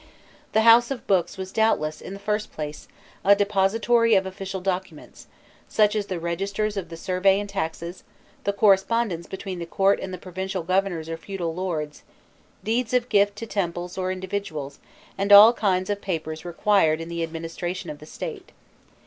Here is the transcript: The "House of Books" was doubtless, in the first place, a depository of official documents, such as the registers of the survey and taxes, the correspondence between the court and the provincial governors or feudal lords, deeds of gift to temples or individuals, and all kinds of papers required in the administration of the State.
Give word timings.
The 0.53 0.61
"House 0.61 0.89
of 0.89 1.05
Books" 1.05 1.37
was 1.37 1.51
doubtless, 1.51 2.01
in 2.01 2.13
the 2.13 2.19
first 2.19 2.51
place, 2.51 2.87
a 3.23 3.35
depository 3.35 4.15
of 4.15 4.25
official 4.25 4.59
documents, 4.59 5.27
such 5.69 5.95
as 5.95 6.07
the 6.07 6.19
registers 6.19 6.75
of 6.75 6.89
the 6.89 6.97
survey 6.97 7.39
and 7.39 7.47
taxes, 7.47 8.03
the 8.43 8.51
correspondence 8.51 9.27
between 9.27 9.59
the 9.59 9.67
court 9.67 9.99
and 10.01 10.11
the 10.11 10.17
provincial 10.17 10.63
governors 10.63 11.07
or 11.07 11.17
feudal 11.17 11.53
lords, 11.53 12.01
deeds 12.63 12.95
of 12.95 13.09
gift 13.09 13.35
to 13.35 13.45
temples 13.45 13.95
or 13.95 14.11
individuals, 14.11 14.79
and 15.19 15.31
all 15.31 15.53
kinds 15.53 15.87
of 15.87 16.01
papers 16.01 16.45
required 16.45 16.99
in 16.99 17.07
the 17.07 17.21
administration 17.21 17.91
of 17.91 17.99
the 17.99 18.07
State. 18.07 18.51